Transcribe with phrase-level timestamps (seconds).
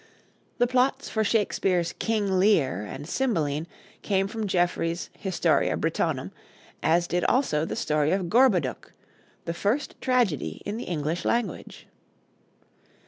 [0.57, 3.67] The plots for Shakespeare's 'King Lear' and 'Cymbeline'
[4.01, 6.31] came from Geoffrey's 'Historia Britonum,'
[6.81, 8.93] as did also the story of 'Gorboduc,'
[9.45, 11.85] the first tragedy in the English language.